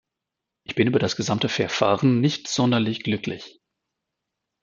[0.63, 3.61] Ich bin über das gesamte Verfahren nicht sonderlich glücklich.